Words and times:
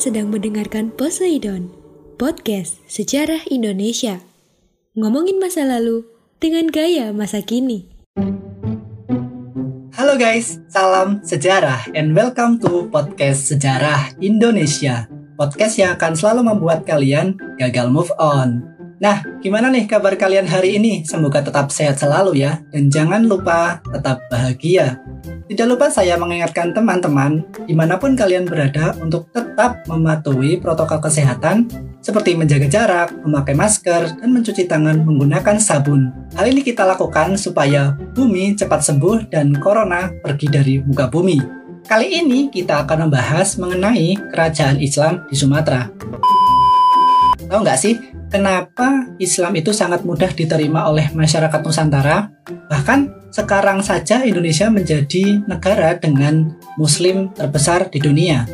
Sedang 0.00 0.32
mendengarkan 0.32 0.88
Poseidon, 0.96 1.68
podcast 2.16 2.80
sejarah 2.88 3.44
Indonesia. 3.52 4.24
Ngomongin 4.96 5.36
masa 5.36 5.68
lalu 5.68 6.08
dengan 6.40 6.72
gaya 6.72 7.12
masa 7.12 7.44
kini. 7.44 7.84
Halo 9.92 10.16
guys, 10.16 10.56
salam 10.72 11.20
sejarah 11.20 11.92
and 11.92 12.16
welcome 12.16 12.56
to 12.56 12.88
podcast 12.88 13.52
Sejarah 13.52 14.16
Indonesia. 14.24 15.04
Podcast 15.36 15.76
yang 15.76 15.92
akan 16.00 16.16
selalu 16.16 16.48
membuat 16.48 16.88
kalian 16.88 17.36
gagal 17.60 17.92
move 17.92 18.08
on. 18.16 18.64
Nah, 19.04 19.20
gimana 19.44 19.68
nih 19.68 19.84
kabar 19.84 20.16
kalian 20.16 20.48
hari 20.48 20.80
ini? 20.80 21.04
Semoga 21.04 21.44
tetap 21.44 21.68
sehat 21.68 22.00
selalu 22.00 22.40
ya. 22.40 22.64
Dan 22.72 22.88
jangan 22.88 23.28
lupa 23.28 23.84
tetap 23.84 24.24
bahagia. 24.32 24.96
Tidak 25.24 25.66
lupa 25.66 25.90
saya 25.90 26.14
mengingatkan 26.14 26.70
teman-teman, 26.70 27.42
di 27.66 27.74
mana 27.74 27.98
pun 27.98 28.14
kalian 28.14 28.46
berada, 28.46 28.94
untuk 29.02 29.28
tetap 29.34 29.82
mematuhi 29.90 30.62
protokol 30.62 31.02
kesehatan, 31.02 31.66
seperti 32.00 32.32
menjaga 32.32 32.66
jarak, 32.70 33.08
memakai 33.26 33.52
masker, 33.52 34.16
dan 34.16 34.30
mencuci 34.32 34.64
tangan 34.64 35.04
menggunakan 35.04 35.60
sabun. 35.60 36.08
Hal 36.32 36.48
ini 36.48 36.64
kita 36.64 36.86
lakukan 36.88 37.36
supaya 37.36 37.92
bumi 38.16 38.56
cepat 38.56 38.80
sembuh 38.80 39.28
dan 39.28 39.52
corona 39.58 40.08
pergi 40.22 40.46
dari 40.48 40.74
muka 40.80 41.12
bumi. 41.12 41.60
Kali 41.84 42.06
ini 42.22 42.48
kita 42.48 42.86
akan 42.86 43.08
membahas 43.10 43.58
mengenai 43.58 44.16
kerajaan 44.30 44.78
Islam 44.78 45.26
di 45.28 45.34
Sumatera. 45.34 45.90
Tahu 47.50 47.60
nggak 47.66 47.80
sih, 47.82 47.98
kenapa 48.30 49.10
Islam 49.18 49.58
itu 49.58 49.74
sangat 49.74 50.06
mudah 50.06 50.30
diterima 50.30 50.86
oleh 50.86 51.10
masyarakat 51.10 51.60
Nusantara? 51.60 52.30
Bahkan 52.70 53.30
sekarang 53.34 53.82
saja 53.82 54.22
Indonesia 54.22 54.70
menjadi 54.70 55.42
negara 55.44 55.98
dengan 55.98 56.54
muslim 56.78 57.34
terbesar 57.34 57.90
di 57.90 57.98
dunia. 57.98 58.46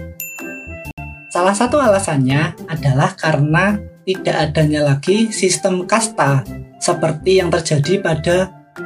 Salah 1.30 1.52
satu 1.52 1.76
alasannya 1.76 2.56
adalah 2.66 3.12
karena 3.12 3.76
tidak 4.08 4.36
adanya 4.50 4.80
lagi 4.88 5.28
sistem 5.28 5.84
kasta 5.84 6.40
seperti 6.80 7.44
yang 7.44 7.52
terjadi 7.52 8.00
pada 8.00 8.36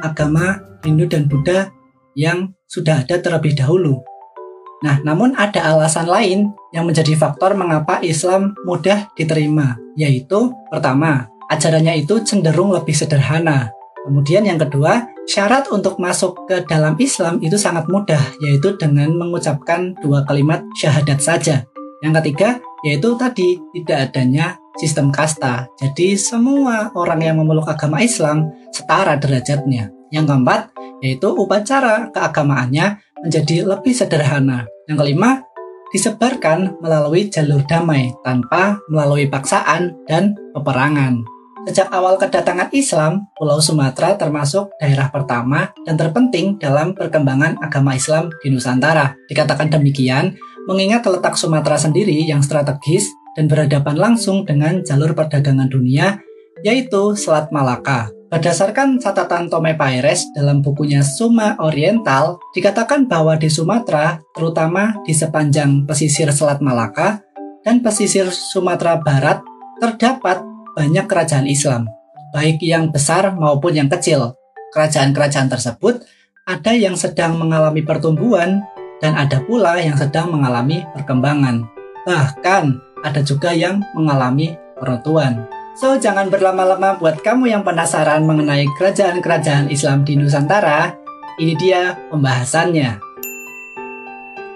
agama 0.03 0.59
Hindu 0.83 1.07
dan 1.07 1.31
Buddha 1.31 1.71
yang 2.17 2.51
sudah 2.67 3.07
ada 3.07 3.21
terlebih 3.23 3.55
dahulu. 3.55 4.03
Nah, 4.81 4.97
namun 5.05 5.37
ada 5.37 5.61
alasan 5.61 6.09
lain 6.09 6.49
yang 6.73 6.89
menjadi 6.89 7.13
faktor 7.13 7.53
mengapa 7.53 8.01
Islam 8.01 8.57
mudah 8.65 9.13
diterima, 9.13 9.77
yaitu 9.93 10.49
pertama, 10.73 11.29
ajarannya 11.53 12.01
itu 12.01 12.17
cenderung 12.25 12.73
lebih 12.73 12.97
sederhana. 12.97 13.69
Kemudian 14.01 14.41
yang 14.41 14.57
kedua, 14.57 15.05
syarat 15.29 15.69
untuk 15.69 16.01
masuk 16.01 16.49
ke 16.49 16.65
dalam 16.65 16.97
Islam 16.97 17.37
itu 17.45 17.53
sangat 17.61 17.85
mudah, 17.93 18.21
yaitu 18.41 18.73
dengan 18.81 19.13
mengucapkan 19.13 19.93
dua 20.01 20.25
kalimat 20.25 20.65
syahadat 20.81 21.21
saja. 21.21 21.61
Yang 22.01 22.13
ketiga, 22.17 22.57
yaitu 22.81 23.13
tadi 23.13 23.61
tidak 23.77 24.09
adanya 24.09 24.57
sistem 24.81 25.13
kasta. 25.13 25.69
Jadi 25.77 26.17
semua 26.17 26.89
orang 26.97 27.21
yang 27.21 27.37
memeluk 27.37 27.69
agama 27.69 28.01
Islam 28.01 28.49
setara 28.73 29.13
derajatnya. 29.21 29.93
Yang 30.11 30.25
keempat, 30.29 30.61
yaitu 31.01 31.27
upacara 31.31 32.11
keagamaannya 32.13 32.99
menjadi 33.23 33.65
lebih 33.65 33.95
sederhana. 33.95 34.67
Yang 34.85 34.97
kelima, 35.01 35.41
disebarkan 35.91 36.79
melalui 36.79 37.27
jalur 37.27 37.63
damai 37.67 38.15
tanpa 38.23 38.79
melalui 38.87 39.27
paksaan 39.27 39.95
dan 40.07 40.35
peperangan. 40.55 41.23
Sejak 41.61 41.93
awal 41.93 42.17
kedatangan 42.17 42.73
Islam, 42.73 43.29
Pulau 43.37 43.61
Sumatera 43.61 44.17
termasuk 44.17 44.73
daerah 44.81 45.13
pertama 45.13 45.69
dan 45.85 45.93
terpenting 45.93 46.57
dalam 46.57 46.97
perkembangan 46.97 47.61
agama 47.61 47.93
Islam 47.93 48.33
di 48.41 48.49
Nusantara. 48.49 49.13
Dikatakan 49.29 49.69
demikian, 49.69 50.33
mengingat 50.65 51.05
letak 51.05 51.37
Sumatera 51.37 51.77
sendiri 51.77 52.17
yang 52.25 52.41
strategis 52.41 53.13
dan 53.37 53.45
berhadapan 53.45 53.93
langsung 53.93 54.41
dengan 54.41 54.81
jalur 54.81 55.13
perdagangan 55.13 55.69
dunia, 55.69 56.17
yaitu 56.65 57.13
Selat 57.13 57.53
Malaka. 57.53 58.09
Berdasarkan 58.31 58.95
catatan 58.95 59.51
Tome 59.51 59.75
Paires 59.75 60.23
dalam 60.31 60.63
bukunya 60.63 61.03
Suma 61.03 61.59
Oriental, 61.59 62.39
dikatakan 62.55 63.03
bahwa 63.03 63.35
di 63.35 63.51
Sumatera, 63.51 64.23
terutama 64.31 64.95
di 65.03 65.11
sepanjang 65.11 65.83
pesisir 65.83 66.31
Selat 66.31 66.63
Malaka 66.63 67.19
dan 67.67 67.83
pesisir 67.83 68.31
Sumatera 68.31 68.95
Barat, 69.03 69.43
terdapat 69.83 70.47
banyak 70.79 71.11
kerajaan 71.11 71.43
Islam, 71.43 71.91
baik 72.31 72.63
yang 72.63 72.87
besar 72.87 73.35
maupun 73.35 73.75
yang 73.75 73.91
kecil. 73.91 74.39
Kerajaan-kerajaan 74.71 75.51
tersebut 75.51 75.99
ada 76.47 76.71
yang 76.71 76.95
sedang 76.95 77.35
mengalami 77.35 77.83
pertumbuhan 77.83 78.63
dan 79.03 79.11
ada 79.19 79.43
pula 79.43 79.75
yang 79.83 79.99
sedang 79.99 80.31
mengalami 80.31 80.87
perkembangan. 80.95 81.67
Bahkan 82.07 82.63
ada 83.03 83.19
juga 83.27 83.51
yang 83.51 83.83
mengalami 83.91 84.55
peruntuhan. 84.79 85.60
So, 85.71 85.95
jangan 85.95 86.27
berlama-lama 86.27 86.99
buat 86.99 87.23
kamu 87.23 87.47
yang 87.47 87.63
penasaran 87.63 88.27
mengenai 88.27 88.67
kerajaan-kerajaan 88.75 89.71
Islam 89.71 90.03
di 90.03 90.19
Nusantara. 90.19 90.99
Ini 91.39 91.55
dia 91.55 91.95
pembahasannya. 92.11 92.99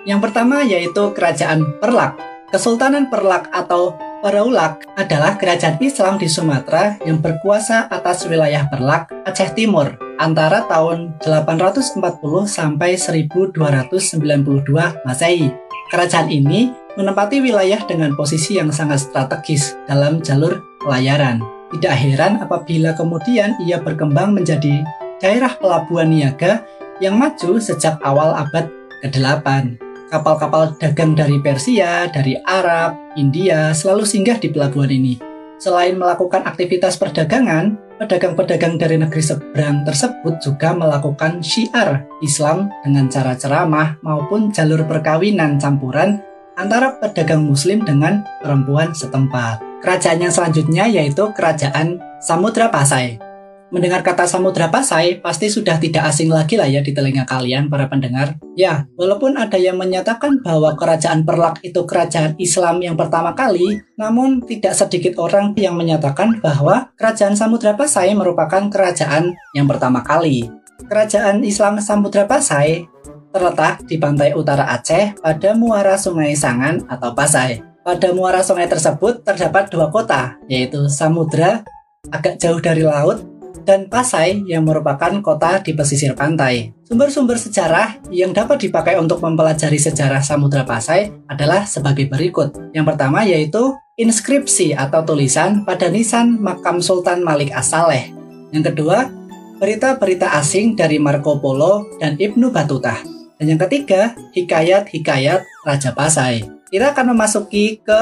Yang 0.04 0.20
pertama 0.22 0.68
yaitu 0.68 1.16
Kerajaan 1.16 1.80
Perlak. 1.80 2.20
Kesultanan 2.52 3.08
Perlak 3.08 3.48
atau 3.50 3.96
Paraulak 4.22 4.86
adalah 4.98 5.38
kerajaan 5.38 5.78
Islam 5.82 6.18
di 6.18 6.26
Sumatera 6.26 6.98
yang 7.06 7.22
berkuasa 7.22 7.86
atas 7.88 8.26
wilayah 8.26 8.66
Perlak, 8.66 9.14
Aceh 9.22 9.54
Timur, 9.54 9.96
antara 10.18 10.66
tahun 10.66 11.22
840 11.22 12.02
sampai 12.50 12.98
1292 12.98 15.06
Masehi. 15.06 15.54
Kerajaan 15.94 16.28
ini 16.34 16.74
menempati 16.98 17.38
wilayah 17.40 17.86
dengan 17.86 18.18
posisi 18.18 18.58
yang 18.58 18.74
sangat 18.74 19.06
strategis 19.06 19.78
dalam 19.86 20.26
jalur 20.26 20.75
pelayaran. 20.86 21.42
Tidak 21.74 21.96
heran 21.98 22.38
apabila 22.38 22.94
kemudian 22.94 23.58
ia 23.66 23.82
berkembang 23.82 24.38
menjadi 24.38 24.86
daerah 25.18 25.58
pelabuhan 25.58 26.14
niaga 26.14 26.62
yang 27.02 27.18
maju 27.18 27.58
sejak 27.58 27.98
awal 28.06 28.38
abad 28.38 28.70
ke-8. 29.02 29.82
Kapal-kapal 30.14 30.78
dagang 30.78 31.18
dari 31.18 31.42
Persia, 31.42 32.06
dari 32.14 32.38
Arab, 32.46 33.18
India 33.18 33.74
selalu 33.74 34.06
singgah 34.06 34.38
di 34.38 34.54
pelabuhan 34.54 34.94
ini. 34.94 35.18
Selain 35.58 35.98
melakukan 35.98 36.46
aktivitas 36.46 37.02
perdagangan, 37.02 37.76
pedagang-pedagang 37.98 38.78
dari 38.78 39.02
negeri 39.02 39.24
seberang 39.24 39.88
tersebut 39.88 40.38
juga 40.44 40.76
melakukan 40.78 41.42
syiar 41.42 42.06
Islam 42.22 42.70
dengan 42.84 43.10
cara 43.10 43.34
ceramah 43.34 43.98
maupun 44.04 44.54
jalur 44.54 44.86
perkawinan 44.86 45.58
campuran 45.58 46.22
antara 46.60 46.96
pedagang 47.00 47.44
muslim 47.44 47.84
dengan 47.84 48.24
perempuan 48.44 48.92
setempat. 48.92 49.75
Kerajaan 49.86 50.18
yang 50.18 50.34
selanjutnya 50.34 50.90
yaitu 50.90 51.30
Kerajaan 51.30 52.02
Samudra 52.18 52.74
Pasai. 52.74 53.22
Mendengar 53.70 54.02
kata 54.02 54.26
Samudra 54.26 54.74
Pasai 54.74 55.22
pasti 55.22 55.46
sudah 55.46 55.78
tidak 55.78 56.10
asing 56.10 56.34
lagi 56.34 56.58
lah 56.58 56.66
ya 56.66 56.82
di 56.82 56.90
telinga 56.90 57.22
kalian 57.22 57.70
para 57.70 57.86
pendengar. 57.86 58.34
Ya, 58.58 58.90
walaupun 58.98 59.38
ada 59.38 59.62
yang 59.62 59.78
menyatakan 59.78 60.42
bahwa 60.42 60.74
Kerajaan 60.74 61.22
Perlak 61.22 61.62
itu 61.62 61.86
kerajaan 61.86 62.34
Islam 62.42 62.82
yang 62.82 62.98
pertama 62.98 63.38
kali, 63.38 63.78
namun 63.94 64.42
tidak 64.42 64.74
sedikit 64.74 65.22
orang 65.22 65.54
yang 65.54 65.78
menyatakan 65.78 66.42
bahwa 66.42 66.90
Kerajaan 66.98 67.38
Samudra 67.38 67.78
Pasai 67.78 68.10
merupakan 68.18 68.66
kerajaan 68.66 69.38
yang 69.54 69.70
pertama 69.70 70.02
kali. 70.02 70.50
Kerajaan 70.90 71.46
Islam 71.46 71.78
Samudra 71.78 72.26
Pasai 72.26 72.90
terletak 73.30 73.86
di 73.86 74.02
pantai 74.02 74.34
utara 74.34 74.66
Aceh 74.66 75.22
pada 75.22 75.54
muara 75.54 75.94
Sungai 75.94 76.34
Sangan 76.34 76.90
atau 76.90 77.14
Pasai. 77.14 77.75
Pada 77.86 78.10
muara 78.18 78.42
sungai 78.42 78.66
tersebut 78.66 79.22
terdapat 79.22 79.70
dua 79.70 79.94
kota, 79.94 80.42
yaitu 80.50 80.90
Samudra, 80.90 81.62
agak 82.10 82.42
jauh 82.42 82.58
dari 82.58 82.82
laut, 82.82 83.22
dan 83.62 83.86
Pasai 83.86 84.42
yang 84.50 84.66
merupakan 84.66 85.14
kota 85.22 85.62
di 85.62 85.78
pesisir 85.78 86.18
pantai. 86.18 86.74
Sumber-sumber 86.90 87.38
sejarah 87.38 88.02
yang 88.10 88.34
dapat 88.34 88.66
dipakai 88.66 88.98
untuk 88.98 89.22
mempelajari 89.22 89.78
sejarah 89.78 90.26
Samudra 90.26 90.66
Pasai 90.66 91.14
adalah 91.30 91.70
sebagai 91.70 92.10
berikut. 92.10 92.74
Yang 92.74 92.86
pertama 92.90 93.22
yaitu 93.22 93.78
inskripsi 94.02 94.74
atau 94.74 95.06
tulisan 95.06 95.62
pada 95.62 95.86
nisan 95.86 96.42
makam 96.42 96.82
Sultan 96.82 97.22
Malik 97.22 97.54
As-Saleh. 97.54 98.10
Yang 98.50 98.74
kedua, 98.74 99.14
berita-berita 99.62 100.34
asing 100.42 100.74
dari 100.74 100.98
Marco 100.98 101.38
Polo 101.38 101.86
dan 102.02 102.18
Ibnu 102.18 102.50
Battuta. 102.50 102.98
Dan 103.38 103.46
yang 103.46 103.62
ketiga, 103.62 104.18
hikayat-hikayat 104.34 105.46
Raja 105.62 105.94
Pasai. 105.94 106.55
Kita 106.76 106.92
akan 106.92 107.16
memasuki 107.16 107.80
ke 107.80 108.00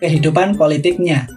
kehidupan 0.00 0.56
politiknya. 0.56 1.28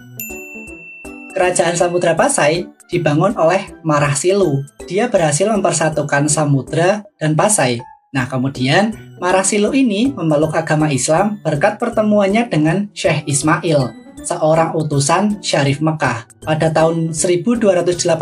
Kerajaan 1.36 1.76
Samudra 1.76 2.16
Pasai 2.16 2.64
dibangun 2.88 3.36
oleh 3.36 3.76
Marah 3.84 4.16
Silu. 4.16 4.64
Dia 4.88 5.12
berhasil 5.12 5.52
mempersatukan 5.52 6.32
Samudra 6.32 7.04
dan 7.20 7.36
Pasai. 7.36 7.84
Nah, 8.16 8.24
kemudian 8.24 8.96
Marah 9.20 9.44
Silu 9.44 9.76
ini 9.76 10.16
memeluk 10.16 10.56
agama 10.56 10.88
Islam 10.88 11.36
berkat 11.44 11.76
pertemuannya 11.76 12.48
dengan 12.48 12.88
Syekh 12.96 13.28
Ismail, 13.28 13.92
seorang 14.24 14.72
utusan 14.72 15.44
Syarif 15.44 15.84
Mekah. 15.84 16.24
Pada 16.40 16.72
tahun 16.72 17.12
1285, 17.12 18.16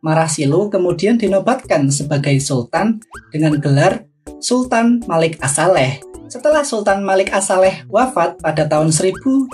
Marasilu 0.00 0.72
kemudian 0.72 1.20
dinobatkan 1.20 1.92
sebagai 1.92 2.40
sultan 2.40 3.04
dengan 3.28 3.60
gelar 3.60 4.08
Sultan 4.40 5.04
Malik 5.04 5.36
Asaleh. 5.44 6.09
Setelah 6.30 6.62
Sultan 6.62 7.02
Malik 7.02 7.34
As-Saleh 7.34 7.90
wafat 7.90 8.38
pada 8.38 8.62
tahun 8.70 8.94
1297, 8.94 9.50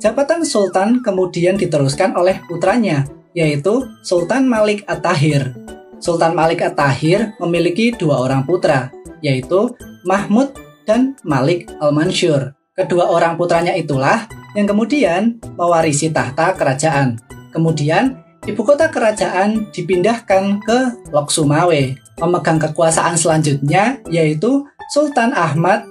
jabatan 0.00 0.40
Sultan 0.40 1.04
kemudian 1.04 1.60
diteruskan 1.60 2.16
oleh 2.16 2.40
putranya, 2.48 3.04
yaitu 3.36 3.84
Sultan 4.00 4.48
Malik 4.48 4.88
At-Tahir. 4.88 5.52
Sultan 6.00 6.32
Malik 6.32 6.64
At-Tahir 6.64 7.36
memiliki 7.44 7.92
dua 7.92 8.24
orang 8.24 8.48
putra, 8.48 8.88
yaitu 9.20 9.68
Mahmud 10.08 10.56
dan 10.88 11.12
Malik 11.28 11.68
Al-Mansur. 11.76 12.56
Kedua 12.72 13.12
orang 13.12 13.36
putranya 13.36 13.76
itulah 13.76 14.24
yang 14.56 14.64
kemudian 14.64 15.36
mewarisi 15.60 16.08
tahta 16.08 16.56
kerajaan. 16.56 17.20
Kemudian, 17.52 18.24
ibu 18.48 18.64
kota 18.64 18.88
kerajaan 18.88 19.68
dipindahkan 19.76 20.64
ke 20.64 20.78
Lok 21.12 21.28
Sumawe. 21.28 22.00
Memegang 22.16 22.56
kekuasaan 22.56 23.12
selanjutnya 23.12 24.00
yaitu 24.08 24.64
Sultan 24.86 25.34
Ahmad 25.34 25.82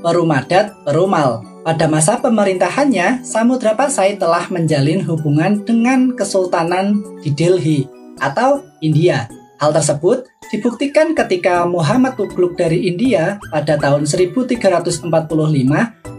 Perumadat 0.00 0.72
Perumal. 0.86 1.44
Pada 1.68 1.84
masa 1.84 2.16
pemerintahannya, 2.16 3.20
Samudra 3.20 3.76
Pasai 3.76 4.16
telah 4.16 4.48
menjalin 4.48 5.04
hubungan 5.04 5.60
dengan 5.68 6.16
Kesultanan 6.16 7.04
di 7.20 7.28
Delhi 7.28 7.84
atau 8.16 8.64
India. 8.80 9.28
Hal 9.60 9.76
tersebut 9.76 10.24
dibuktikan 10.48 11.12
ketika 11.12 11.68
Muhammad 11.68 12.16
Tughlaq 12.16 12.56
dari 12.56 12.88
India 12.88 13.36
pada 13.52 13.76
tahun 13.76 14.08
1345 14.08 15.12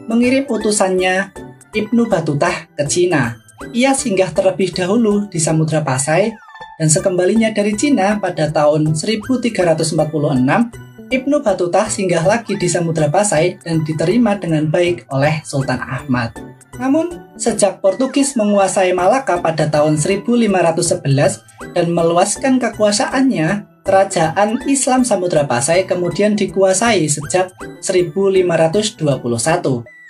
mengirim 0.06 0.46
utusannya 0.46 1.34
Ibnu 1.74 2.06
Batutah 2.06 2.70
ke 2.78 2.86
Cina. 2.86 3.42
Ia 3.74 3.98
singgah 3.98 4.30
terlebih 4.30 4.70
dahulu 4.70 5.26
di 5.34 5.42
Samudra 5.42 5.82
Pasai 5.82 6.30
dan 6.78 6.88
sekembalinya 6.94 7.50
dari 7.50 7.74
Cina 7.74 8.22
pada 8.22 8.54
tahun 8.54 8.94
1346 8.94 10.89
Ibnu 11.10 11.42
Batutah 11.42 11.90
singgah 11.90 12.22
lagi 12.22 12.54
di 12.54 12.70
Samudra 12.70 13.10
Pasai 13.10 13.58
dan 13.66 13.82
diterima 13.82 14.38
dengan 14.38 14.70
baik 14.70 15.10
oleh 15.10 15.42
Sultan 15.42 15.82
Ahmad. 15.82 16.38
Namun, 16.78 17.34
sejak 17.34 17.82
Portugis 17.82 18.38
menguasai 18.38 18.94
Malaka 18.94 19.42
pada 19.42 19.66
tahun 19.66 19.98
1511 19.98 21.42
dan 21.74 21.88
meluaskan 21.90 22.62
kekuasaannya, 22.62 23.82
kerajaan 23.82 24.62
Islam 24.70 25.02
Samudra 25.02 25.50
Pasai 25.50 25.90
kemudian 25.90 26.38
dikuasai 26.38 27.10
sejak 27.10 27.58
1521. 27.82 29.02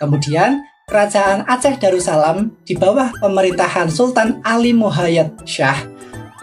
Kemudian, 0.03 0.67
kerajaan 0.83 1.47
Aceh 1.47 1.79
Darussalam 1.79 2.59
di 2.67 2.75
bawah 2.75 3.15
pemerintahan 3.23 3.87
Sultan 3.87 4.43
Ali 4.43 4.75
Muhayyad 4.75 5.47
Shah 5.47 5.79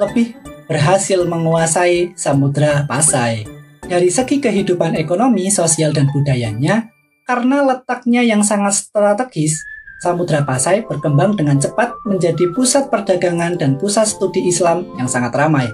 lebih 0.00 0.32
berhasil 0.64 1.20
menguasai 1.29 2.17
Samudra 2.17 2.88
Pasai 2.88 3.56
dari 3.87 4.11
segi 4.11 4.43
kehidupan 4.43 4.99
ekonomi, 4.99 5.49
sosial, 5.49 5.94
dan 5.94 6.11
budayanya, 6.11 6.91
karena 7.27 7.62
letaknya 7.67 8.23
yang 8.23 8.43
sangat 8.43 8.75
strategis, 8.75 9.59
Samudra 9.97 10.44
Pasai 10.44 10.85
berkembang 10.85 11.41
dengan 11.41 11.56
cepat 11.56 11.97
menjadi 12.05 12.53
pusat 12.53 12.93
perdagangan 12.93 13.56
dan 13.56 13.81
pusat 13.81 14.05
studi 14.05 14.44
Islam 14.44 14.85
yang 15.00 15.09
sangat 15.09 15.33
ramai. 15.33 15.73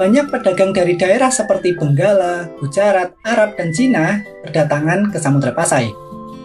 Banyak 0.00 0.30
pedagang 0.30 0.72
dari 0.72 0.94
daerah 0.96 1.28
seperti 1.28 1.74
Benggala, 1.74 2.48
Gujarat, 2.62 3.18
Arab, 3.26 3.58
dan 3.58 3.74
Cina 3.74 4.22
berdatangan 4.46 5.10
ke 5.12 5.18
Samudra 5.20 5.52
Pasai. 5.52 5.90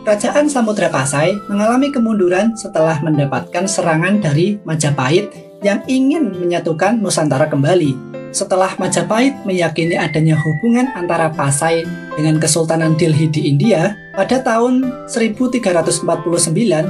Kerajaan 0.04 0.52
Samudra 0.52 0.92
Pasai 0.92 1.32
mengalami 1.48 1.88
kemunduran 1.88 2.60
setelah 2.60 3.00
mendapatkan 3.00 3.64
serangan 3.70 4.20
dari 4.20 4.60
Majapahit 4.68 5.32
yang 5.64 5.82
ingin 5.88 6.36
menyatukan 6.36 7.00
Nusantara 7.00 7.48
kembali 7.48 8.14
setelah 8.34 8.74
Majapahit 8.82 9.46
meyakini 9.46 9.94
adanya 9.96 10.34
hubungan 10.42 10.90
antara 10.98 11.30
Pasai 11.30 11.86
dengan 12.18 12.42
Kesultanan 12.42 12.98
Delhi 12.98 13.30
di 13.30 13.46
India, 13.48 13.94
pada 14.18 14.42
tahun 14.42 15.06
1349 15.06 16.02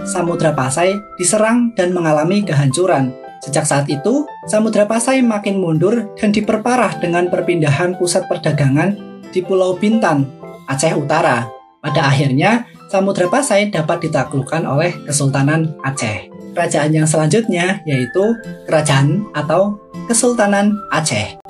Samudra 0.08 0.56
Pasai 0.56 0.96
diserang 1.20 1.76
dan 1.76 1.92
mengalami 1.92 2.48
kehancuran. 2.48 3.12
Sejak 3.44 3.68
saat 3.68 3.92
itu, 3.92 4.24
Samudra 4.48 4.88
Pasai 4.88 5.20
makin 5.20 5.60
mundur 5.60 6.16
dan 6.16 6.32
diperparah 6.32 7.04
dengan 7.04 7.28
perpindahan 7.28 8.00
pusat 8.00 8.24
perdagangan 8.32 8.96
di 9.36 9.44
Pulau 9.44 9.76
Bintan, 9.76 10.24
Aceh 10.72 10.96
Utara. 10.96 11.44
Pada 11.84 12.08
akhirnya, 12.08 12.64
Samudra 12.88 13.28
Pasai 13.28 13.68
dapat 13.68 14.08
ditaklukkan 14.08 14.64
oleh 14.64 14.96
Kesultanan 15.04 15.76
Aceh 15.84 16.33
kerajaan 16.54 16.94
yang 16.94 17.10
selanjutnya 17.10 17.82
yaitu 17.84 18.38
kerajaan 18.70 19.26
atau 19.34 19.82
Kesultanan 20.06 20.78
Aceh. 20.94 21.42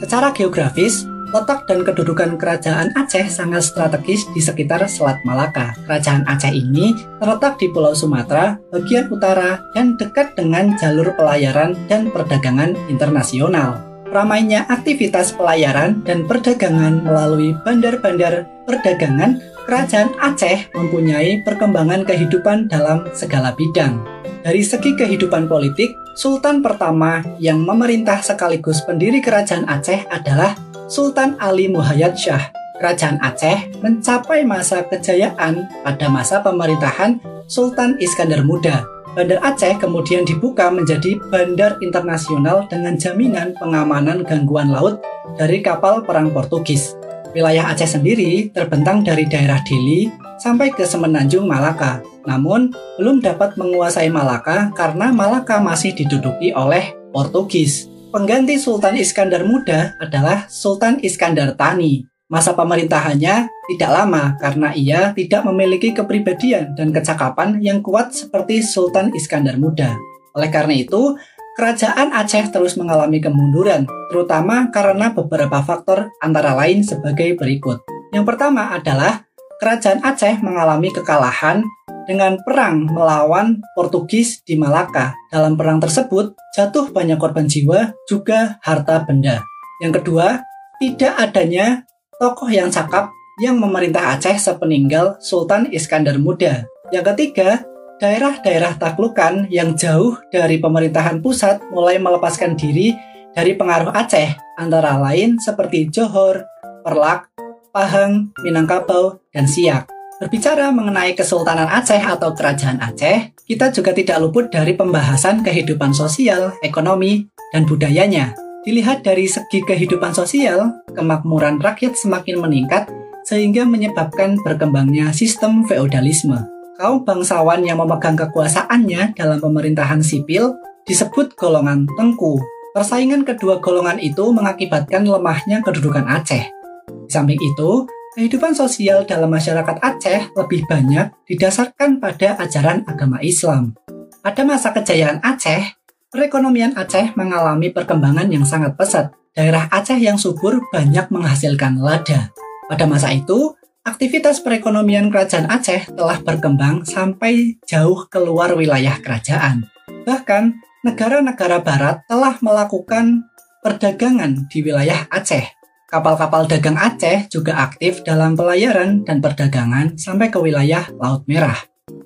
Secara 0.00 0.32
geografis, 0.32 1.04
letak 1.30 1.68
dan 1.70 1.86
kedudukan 1.86 2.34
kerajaan 2.40 2.90
Aceh 2.98 3.30
sangat 3.30 3.62
strategis 3.68 4.26
di 4.34 4.42
sekitar 4.42 4.82
Selat 4.90 5.22
Malaka. 5.22 5.76
Kerajaan 5.86 6.26
Aceh 6.26 6.50
ini 6.50 6.96
terletak 7.22 7.60
di 7.60 7.70
Pulau 7.70 7.94
Sumatera, 7.94 8.58
bagian 8.74 9.06
utara, 9.12 9.62
dan 9.76 9.94
dekat 9.94 10.34
dengan 10.34 10.74
jalur 10.80 11.14
pelayaran 11.14 11.78
dan 11.86 12.10
perdagangan 12.10 12.74
internasional. 12.90 13.78
Ramainya 14.10 14.66
aktivitas 14.66 15.30
pelayaran 15.38 16.02
dan 16.02 16.26
perdagangan 16.26 17.06
melalui 17.06 17.54
bandar-bandar 17.62 18.42
perdagangan 18.66 19.38
Kerajaan 19.70 20.18
Aceh 20.18 20.74
mempunyai 20.74 21.46
perkembangan 21.46 22.02
kehidupan 22.02 22.66
dalam 22.66 23.06
segala 23.14 23.54
bidang. 23.54 24.02
Dari 24.42 24.66
segi 24.66 24.98
kehidupan 24.98 25.46
politik, 25.46 25.94
Sultan 26.18 26.58
pertama 26.58 27.22
yang 27.38 27.62
memerintah 27.62 28.18
sekaligus 28.18 28.82
pendiri 28.82 29.22
Kerajaan 29.22 29.70
Aceh 29.70 30.10
adalah 30.10 30.58
Sultan 30.90 31.38
Ali 31.38 31.70
Muhayyad 31.70 32.18
Shah. 32.18 32.50
Kerajaan 32.82 33.22
Aceh 33.22 33.78
mencapai 33.78 34.42
masa 34.42 34.82
kejayaan 34.90 35.70
pada 35.86 36.10
masa 36.10 36.42
pemerintahan 36.42 37.22
Sultan 37.46 37.94
Iskandar 38.02 38.42
Muda. 38.42 38.82
Bandar 39.14 39.38
Aceh 39.38 39.78
kemudian 39.78 40.26
dibuka 40.26 40.66
menjadi 40.66 41.22
bandar 41.30 41.78
internasional 41.78 42.66
dengan 42.66 42.98
jaminan 42.98 43.54
pengamanan 43.54 44.26
gangguan 44.26 44.74
laut 44.74 44.98
dari 45.38 45.62
kapal 45.62 46.02
perang 46.02 46.34
Portugis. 46.34 46.98
Wilayah 47.30 47.70
Aceh 47.70 47.86
sendiri 47.86 48.50
terbentang 48.50 49.06
dari 49.06 49.22
daerah 49.22 49.62
Dili 49.62 50.10
sampai 50.42 50.74
ke 50.74 50.82
Semenanjung 50.82 51.46
Malaka. 51.46 52.02
Namun, 52.26 52.74
belum 52.98 53.22
dapat 53.22 53.54
menguasai 53.54 54.10
Malaka 54.10 54.74
karena 54.74 55.14
Malaka 55.14 55.62
masih 55.62 55.94
diduduki 55.94 56.50
oleh 56.50 56.90
Portugis. 57.14 57.86
Pengganti 58.10 58.58
Sultan 58.58 58.98
Iskandar 58.98 59.46
Muda 59.46 59.94
adalah 60.02 60.50
Sultan 60.50 60.98
Iskandar 60.98 61.54
Tani. 61.54 62.02
Masa 62.26 62.50
pemerintahannya 62.58 63.46
tidak 63.46 63.90
lama 63.94 64.34
karena 64.42 64.74
ia 64.74 65.14
tidak 65.14 65.46
memiliki 65.46 65.94
kepribadian 65.94 66.74
dan 66.74 66.90
kecakapan 66.90 67.62
yang 67.62 67.78
kuat 67.78 68.10
seperti 68.10 68.58
Sultan 68.66 69.14
Iskandar 69.14 69.54
Muda. 69.54 69.94
Oleh 70.34 70.50
karena 70.50 70.74
itu, 70.74 71.14
Kerajaan 71.60 72.16
Aceh 72.16 72.48
terus 72.56 72.80
mengalami 72.80 73.20
kemunduran, 73.20 73.84
terutama 74.08 74.72
karena 74.72 75.12
beberapa 75.12 75.60
faktor 75.60 76.08
antara 76.16 76.56
lain 76.56 76.80
sebagai 76.80 77.36
berikut. 77.36 77.84
Yang 78.16 78.32
pertama 78.32 78.72
adalah 78.72 79.28
Kerajaan 79.60 80.00
Aceh 80.00 80.40
mengalami 80.40 80.88
kekalahan 80.88 81.60
dengan 82.08 82.40
perang 82.48 82.88
melawan 82.88 83.60
Portugis 83.76 84.40
di 84.40 84.56
Malaka. 84.56 85.12
Dalam 85.28 85.60
perang 85.60 85.76
tersebut, 85.84 86.32
jatuh 86.56 86.88
banyak 86.96 87.20
korban 87.20 87.44
jiwa, 87.44 87.92
juga 88.08 88.56
harta 88.64 89.04
benda. 89.04 89.44
Yang 89.84 90.00
kedua, 90.00 90.40
tidak 90.80 91.12
adanya 91.20 91.84
tokoh 92.16 92.48
yang 92.48 92.72
cakap 92.72 93.12
yang 93.44 93.60
memerintah 93.60 94.16
Aceh 94.16 94.40
sepeninggal 94.40 95.20
Sultan 95.20 95.68
Iskandar 95.68 96.16
Muda. 96.16 96.64
Yang 96.88 97.12
ketiga, 97.12 97.68
daerah-daerah 98.00 98.80
taklukan 98.80 99.46
yang 99.52 99.76
jauh 99.76 100.16
dari 100.32 100.56
pemerintahan 100.56 101.20
pusat 101.20 101.60
mulai 101.68 102.00
melepaskan 102.00 102.56
diri 102.56 102.96
dari 103.36 103.54
pengaruh 103.54 103.92
Aceh, 103.92 104.34
antara 104.56 104.96
lain 104.98 105.36
seperti 105.36 105.92
Johor, 105.92 106.42
Perlak, 106.82 107.28
Pahang, 107.70 108.32
Minangkabau, 108.42 109.20
dan 109.30 109.46
Siak. 109.46 109.86
Berbicara 110.18 110.72
mengenai 110.72 111.14
Kesultanan 111.14 111.68
Aceh 111.68 112.00
atau 112.00 112.32
Kerajaan 112.32 112.80
Aceh, 112.80 113.36
kita 113.46 113.70
juga 113.70 113.92
tidak 113.94 114.18
luput 114.18 114.48
dari 114.48 114.74
pembahasan 114.74 115.44
kehidupan 115.44 115.94
sosial, 115.94 116.56
ekonomi, 116.64 117.28
dan 117.52 117.68
budayanya. 117.68 118.34
Dilihat 118.64 119.04
dari 119.04 119.28
segi 119.28 119.64
kehidupan 119.64 120.12
sosial, 120.12 120.84
kemakmuran 120.92 121.60
rakyat 121.60 121.96
semakin 121.96 122.40
meningkat 122.40 122.88
sehingga 123.24 123.64
menyebabkan 123.64 124.36
berkembangnya 124.40 125.12
sistem 125.16 125.64
feodalisme 125.64 126.59
kaum 126.80 127.04
bangsawan 127.04 127.60
yang 127.60 127.76
memegang 127.76 128.16
kekuasaannya 128.16 129.12
dalam 129.12 129.36
pemerintahan 129.36 130.00
sipil 130.00 130.56
disebut 130.88 131.36
golongan 131.36 131.84
tengku. 131.92 132.40
Persaingan 132.72 133.28
kedua 133.28 133.60
golongan 133.60 134.00
itu 134.00 134.32
mengakibatkan 134.32 135.04
lemahnya 135.04 135.60
kedudukan 135.60 136.08
Aceh. 136.08 136.48
Di 136.88 137.10
samping 137.12 137.36
itu, 137.36 137.84
kehidupan 138.16 138.56
sosial 138.56 139.04
dalam 139.04 139.28
masyarakat 139.28 139.76
Aceh 139.76 140.32
lebih 140.32 140.64
banyak 140.64 141.12
didasarkan 141.28 142.00
pada 142.00 142.40
ajaran 142.40 142.88
agama 142.88 143.20
Islam. 143.20 143.76
Pada 144.24 144.40
masa 144.48 144.72
kejayaan 144.72 145.20
Aceh, 145.20 145.76
perekonomian 146.08 146.72
Aceh 146.80 147.12
mengalami 147.12 147.68
perkembangan 147.68 148.32
yang 148.32 148.48
sangat 148.48 148.80
pesat. 148.80 149.12
Daerah 149.36 149.68
Aceh 149.68 150.00
yang 150.00 150.16
subur 150.16 150.64
banyak 150.72 151.12
menghasilkan 151.12 151.76
lada. 151.76 152.32
Pada 152.70 152.88
masa 152.88 153.12
itu, 153.12 153.52
aktivitas 153.84 154.44
perekonomian 154.44 155.08
kerajaan 155.08 155.48
Aceh 155.48 155.92
telah 155.96 156.20
berkembang 156.20 156.84
sampai 156.84 157.56
jauh 157.64 158.04
keluar 158.12 158.52
wilayah 158.52 159.00
kerajaan. 159.00 159.64
Bahkan, 160.04 160.60
negara-negara 160.84 161.60
barat 161.60 162.04
telah 162.08 162.36
melakukan 162.44 163.24
perdagangan 163.64 164.48
di 164.48 164.64
wilayah 164.64 165.08
Aceh. 165.08 165.44
Kapal-kapal 165.90 166.46
dagang 166.46 166.78
Aceh 166.78 167.26
juga 167.32 167.66
aktif 167.66 168.06
dalam 168.06 168.38
pelayaran 168.38 169.02
dan 169.02 169.18
perdagangan 169.18 169.98
sampai 169.98 170.30
ke 170.30 170.38
wilayah 170.38 170.86
Laut 171.00 171.26
Merah. 171.26 171.58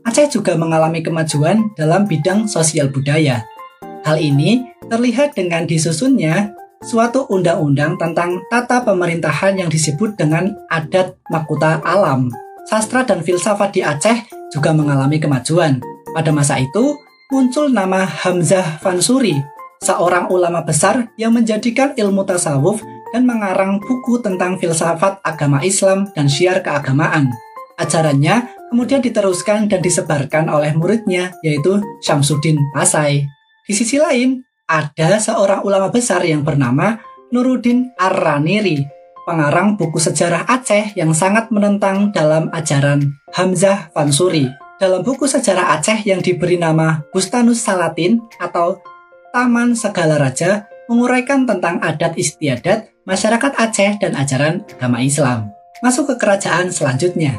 Aceh 0.07 0.33
juga 0.33 0.57
mengalami 0.57 1.05
kemajuan 1.05 1.75
dalam 1.77 2.09
bidang 2.09 2.49
sosial 2.49 2.89
budaya. 2.89 3.45
Hal 4.05 4.21
ini 4.21 4.65
terlihat 4.89 5.37
dengan 5.37 5.69
disusunnya 5.69 6.53
suatu 6.85 7.25
undang-undang 7.33 7.97
tentang 7.97 8.45
tata 8.53 8.85
pemerintahan 8.85 9.57
yang 9.57 9.73
disebut 9.73 10.21
dengan 10.21 10.53
adat 10.69 11.17
makuta 11.33 11.81
alam. 11.81 12.29
Sastra 12.69 13.05
dan 13.09 13.25
filsafat 13.25 13.73
di 13.73 13.81
Aceh 13.81 14.29
juga 14.53 14.77
mengalami 14.77 15.17
kemajuan. 15.17 15.81
Pada 16.13 16.31
masa 16.31 16.61
itu, 16.61 16.97
muncul 17.33 17.73
nama 17.73 18.05
Hamzah 18.05 18.81
Fansuri, 18.85 19.37
seorang 19.83 20.29
ulama 20.29 20.63
besar 20.63 21.13
yang 21.17 21.33
menjadikan 21.33 21.97
ilmu 21.97 22.25
tasawuf 22.25 22.81
dan 23.13 23.25
mengarang 23.25 23.81
buku 23.81 24.21
tentang 24.21 24.61
filsafat 24.61 25.21
agama 25.25 25.65
Islam 25.65 26.09
dan 26.13 26.29
syiar 26.29 26.61
keagamaan. 26.61 27.33
Ajarannya 27.75 28.69
kemudian 28.71 29.03
diteruskan 29.03 29.67
dan 29.67 29.83
disebarkan 29.83 30.47
oleh 30.47 30.73
muridnya, 30.79 31.35
yaitu 31.43 31.83
Syamsuddin 32.01 32.57
Pasai. 32.71 33.27
Di 33.65 33.73
sisi 33.75 33.99
lain, 33.99 34.45
ada 34.65 35.21
seorang 35.21 35.61
ulama 35.61 35.93
besar 35.93 36.25
yang 36.25 36.41
bernama 36.41 36.97
Nuruddin 37.29 37.93
Ar-Raniri, 38.01 38.81
pengarang 39.29 39.77
buku 39.77 40.01
sejarah 40.01 40.49
Aceh 40.49 40.97
yang 40.97 41.13
sangat 41.13 41.53
menentang 41.53 42.15
dalam 42.15 42.49
ajaran 42.53 43.13
Hamzah 43.37 43.93
Fansuri. 43.93 44.49
Dalam 44.81 45.05
buku 45.05 45.29
sejarah 45.29 45.77
Aceh 45.79 46.03
yang 46.09 46.25
diberi 46.25 46.57
nama 46.57 47.05
Bustanus 47.13 47.63
Salatin 47.63 48.25
atau 48.41 48.81
Taman 49.31 49.77
Segala 49.77 50.19
Raja 50.19 50.67
menguraikan 50.89 51.49
tentang 51.49 51.81
adat 51.81 52.17
istiadat 52.17 52.93
masyarakat 53.05 53.53
Aceh 53.55 54.01
dan 54.01 54.13
ajaran 54.17 54.65
agama 54.77 55.01
Islam. 55.03 55.53
Masuk 55.83 56.15
ke 56.15 56.25
kerajaan 56.25 56.73
selanjutnya, 56.73 57.37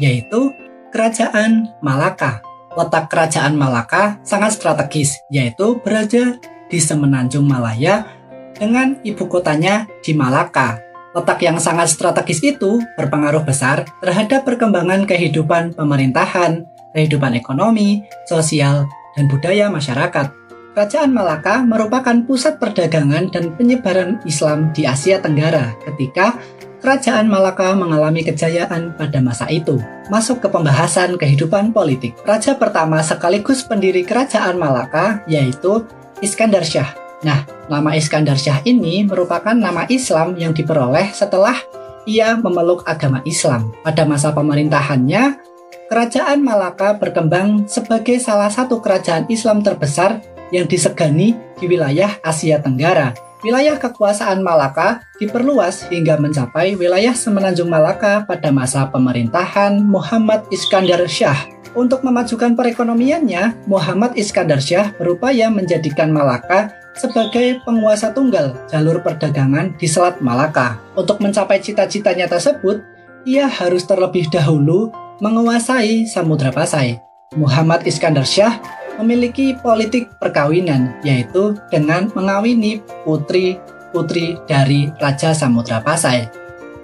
yaitu 0.00 0.54
Kerajaan 0.94 1.68
Malaka. 1.84 2.45
Letak 2.76 3.08
kerajaan 3.08 3.56
Malaka 3.56 4.20
sangat 4.20 4.60
strategis, 4.60 5.16
yaitu 5.32 5.80
berada 5.80 6.36
di 6.68 6.76
semenanjung 6.76 7.48
Malaya 7.48 8.04
dengan 8.52 9.00
ibu 9.00 9.24
kotanya 9.24 9.88
di 10.04 10.12
Malaka. 10.12 10.84
Letak 11.16 11.40
yang 11.40 11.56
sangat 11.56 11.88
strategis 11.88 12.44
itu 12.44 12.76
berpengaruh 13.00 13.48
besar 13.48 13.88
terhadap 14.04 14.44
perkembangan 14.44 15.08
kehidupan 15.08 15.72
pemerintahan, 15.72 16.68
kehidupan 16.92 17.32
ekonomi, 17.32 18.04
sosial, 18.28 18.84
dan 19.16 19.24
budaya 19.32 19.72
masyarakat. 19.72 20.28
Kerajaan 20.76 21.16
Malaka 21.16 21.64
merupakan 21.64 22.12
pusat 22.28 22.60
perdagangan 22.60 23.32
dan 23.32 23.56
penyebaran 23.56 24.20
Islam 24.28 24.76
di 24.76 24.84
Asia 24.84 25.16
Tenggara 25.24 25.72
ketika 25.80 26.36
Kerajaan 26.86 27.26
Malaka 27.26 27.74
mengalami 27.74 28.22
kejayaan 28.22 28.94
pada 28.94 29.18
masa 29.18 29.50
itu. 29.50 29.74
Masuk 30.06 30.38
ke 30.38 30.46
pembahasan 30.46 31.18
kehidupan 31.18 31.74
politik. 31.74 32.14
Raja 32.22 32.54
pertama 32.54 33.02
sekaligus 33.02 33.66
pendiri 33.66 34.06
Kerajaan 34.06 34.54
Malaka 34.54 35.18
yaitu 35.26 35.82
Iskandar 36.22 36.62
Shah. 36.62 36.94
Nah, 37.26 37.42
nama 37.66 37.98
Iskandar 37.98 38.38
Shah 38.38 38.62
ini 38.62 39.02
merupakan 39.02 39.50
nama 39.50 39.82
Islam 39.90 40.38
yang 40.38 40.54
diperoleh 40.54 41.10
setelah 41.10 41.58
ia 42.06 42.38
memeluk 42.38 42.86
agama 42.86 43.18
Islam. 43.26 43.74
Pada 43.82 44.06
masa 44.06 44.30
pemerintahannya, 44.30 45.42
Kerajaan 45.90 46.38
Malaka 46.38 46.94
berkembang 47.02 47.66
sebagai 47.66 48.22
salah 48.22 48.46
satu 48.46 48.78
kerajaan 48.78 49.26
Islam 49.26 49.58
terbesar 49.58 50.22
yang 50.54 50.70
disegani 50.70 51.34
di 51.58 51.66
wilayah 51.66 52.14
Asia 52.22 52.62
Tenggara 52.62 53.25
wilayah 53.46 53.78
kekuasaan 53.78 54.42
Malaka 54.42 55.06
diperluas 55.22 55.86
hingga 55.86 56.18
mencapai 56.18 56.74
wilayah 56.74 57.14
semenanjung 57.14 57.70
Malaka 57.70 58.26
pada 58.26 58.50
masa 58.50 58.90
pemerintahan 58.90 59.86
Muhammad 59.86 60.42
Iskandar 60.50 61.06
Shah. 61.06 61.46
Untuk 61.78 62.02
memajukan 62.02 62.58
perekonomiannya, 62.58 63.70
Muhammad 63.70 64.18
Iskandar 64.18 64.58
Shah 64.58 64.90
berupaya 64.98 65.46
menjadikan 65.46 66.10
Malaka 66.10 66.74
sebagai 66.98 67.62
penguasa 67.62 68.10
tunggal 68.10 68.58
jalur 68.66 68.98
perdagangan 68.98 69.78
di 69.78 69.86
Selat 69.86 70.18
Malaka. 70.18 70.82
Untuk 70.98 71.22
mencapai 71.22 71.62
cita-citanya 71.62 72.26
tersebut, 72.26 72.82
ia 73.22 73.46
harus 73.46 73.86
terlebih 73.86 74.26
dahulu 74.26 74.90
menguasai 75.22 76.10
Samudra 76.10 76.50
Pasai. 76.50 76.98
Muhammad 77.38 77.86
Iskandar 77.86 78.26
Shah 78.26 78.58
memiliki 78.98 79.56
politik 79.56 80.12
perkawinan, 80.20 80.98
yaitu 81.04 81.56
dengan 81.72 82.08
mengawini 82.12 82.80
putri-putri 83.04 84.40
dari 84.48 84.92
Raja 85.00 85.32
Samudra 85.32 85.80
Pasai. 85.80 86.28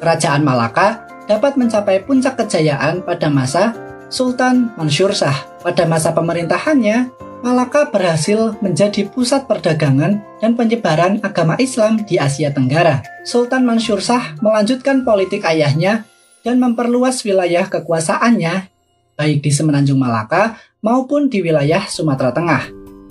Kerajaan 0.00 0.42
Malaka 0.42 1.06
dapat 1.30 1.54
mencapai 1.54 2.02
puncak 2.02 2.38
kejayaan 2.44 3.06
pada 3.06 3.30
masa 3.30 3.72
Sultan 4.12 4.74
Mansur 4.76 5.14
Shah. 5.16 5.34
Pada 5.62 5.88
masa 5.88 6.12
pemerintahannya, 6.12 7.14
Malaka 7.42 7.90
berhasil 7.90 8.54
menjadi 8.62 9.10
pusat 9.10 9.50
perdagangan 9.50 10.22
dan 10.38 10.52
penyebaran 10.54 11.18
agama 11.26 11.58
Islam 11.58 11.98
di 12.06 12.14
Asia 12.14 12.54
Tenggara. 12.54 13.02
Sultan 13.26 13.66
Mansur 13.66 13.98
Shah 13.98 14.38
melanjutkan 14.38 15.02
politik 15.02 15.42
ayahnya 15.42 16.06
dan 16.46 16.62
memperluas 16.62 17.22
wilayah 17.26 17.66
kekuasaannya 17.66 18.71
baik 19.16 19.44
di 19.44 19.50
semenanjung 19.52 20.00
Malaka 20.00 20.56
maupun 20.82 21.30
di 21.30 21.44
wilayah 21.44 21.84
Sumatera 21.86 22.34
Tengah. 22.34 22.62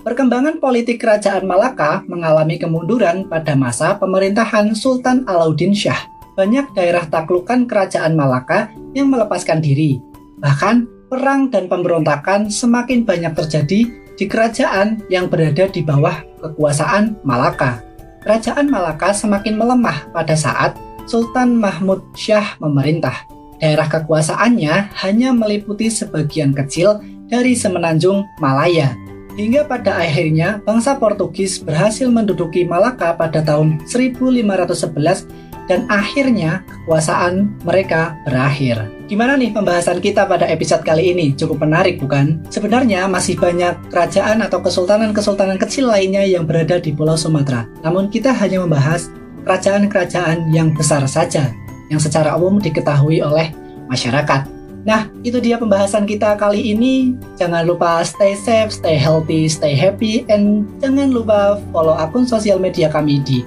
Perkembangan 0.01 0.57
politik 0.57 0.97
kerajaan 0.97 1.45
Malaka 1.45 2.01
mengalami 2.09 2.57
kemunduran 2.57 3.29
pada 3.29 3.53
masa 3.53 3.93
pemerintahan 4.01 4.73
Sultan 4.73 5.21
Alauddin 5.29 5.77
Shah. 5.77 6.09
Banyak 6.33 6.73
daerah 6.73 7.05
taklukan 7.05 7.69
kerajaan 7.69 8.17
Malaka 8.17 8.73
yang 8.97 9.13
melepaskan 9.13 9.61
diri. 9.61 10.01
Bahkan, 10.41 10.89
perang 11.11 11.53
dan 11.53 11.69
pemberontakan 11.69 12.49
semakin 12.49 13.05
banyak 13.05 13.35
terjadi 13.37 13.79
di 14.17 14.25
kerajaan 14.25 15.05
yang 15.11 15.29
berada 15.29 15.69
di 15.69 15.85
bawah 15.85 16.17
kekuasaan 16.41 17.21
Malaka. 17.21 17.85
Kerajaan 18.25 18.73
Malaka 18.73 19.13
semakin 19.13 19.53
melemah 19.53 20.09
pada 20.09 20.33
saat 20.33 20.73
Sultan 21.05 21.61
Mahmud 21.61 22.01
Shah 22.17 22.57
memerintah. 22.57 23.40
Daerah 23.61 23.85
kekuasaannya 23.85 24.97
hanya 25.05 25.29
meliputi 25.31 25.87
sebagian 25.93 26.51
kecil 26.57 26.97
dari 27.29 27.53
semenanjung 27.53 28.25
Malaya. 28.41 28.97
Hingga 29.37 29.69
pada 29.69 30.01
akhirnya 30.01 30.59
bangsa 30.65 30.99
Portugis 30.99 31.61
berhasil 31.61 32.09
menduduki 32.11 32.67
Malaka 32.67 33.15
pada 33.15 33.39
tahun 33.39 33.79
1511 33.87 35.23
dan 35.71 35.87
akhirnya 35.87 36.67
kekuasaan 36.67 37.55
mereka 37.63 38.19
berakhir. 38.27 38.91
Gimana 39.07 39.39
nih 39.39 39.55
pembahasan 39.55 40.03
kita 40.03 40.27
pada 40.27 40.43
episode 40.51 40.83
kali 40.83 41.15
ini? 41.15 41.31
Cukup 41.31 41.63
menarik 41.63 41.95
bukan? 42.03 42.43
Sebenarnya 42.51 43.07
masih 43.07 43.39
banyak 43.39 43.87
kerajaan 43.87 44.43
atau 44.43 44.59
kesultanan-kesultanan 44.59 45.55
kecil 45.55 45.87
lainnya 45.87 46.27
yang 46.27 46.43
berada 46.43 46.75
di 46.75 46.91
Pulau 46.91 47.15
Sumatera. 47.15 47.67
Namun 47.87 48.11
kita 48.11 48.35
hanya 48.35 48.67
membahas 48.67 49.07
kerajaan-kerajaan 49.47 50.51
yang 50.51 50.75
besar 50.75 51.07
saja, 51.07 51.55
yang 51.91 51.99
secara 51.99 52.39
umum 52.39 52.63
diketahui 52.63 53.19
oleh 53.19 53.51
masyarakat. 53.91 54.47
Nah, 54.81 55.11
itu 55.21 55.37
dia 55.37 55.61
pembahasan 55.61 56.09
kita 56.09 56.33
kali 56.39 56.73
ini. 56.73 57.13
Jangan 57.37 57.67
lupa 57.67 58.01
stay 58.01 58.33
safe, 58.33 58.73
stay 58.73 58.97
healthy, 58.97 59.45
stay 59.45 59.77
happy, 59.77 60.25
and 60.31 60.65
jangan 60.81 61.13
lupa 61.13 61.61
follow 61.69 61.93
akun 61.93 62.25
sosial 62.25 62.57
media 62.57 62.89
kami 62.89 63.21
di 63.21 63.45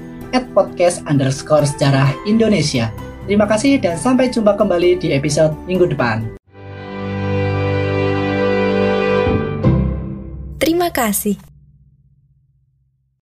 podcast 0.54 1.02
underscore 1.06 1.66
sejarah 1.66 2.10
Indonesia. 2.26 2.90
Terima 3.24 3.46
kasih 3.46 3.80
dan 3.80 3.96
sampai 3.96 4.30
jumpa 4.30 4.58
kembali 4.58 5.00
di 5.00 5.14
episode 5.14 5.54
minggu 5.64 5.90
depan. 5.90 6.26
Terima 10.58 10.90
kasih. 10.90 11.53